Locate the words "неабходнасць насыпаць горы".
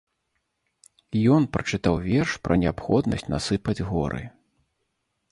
2.63-4.23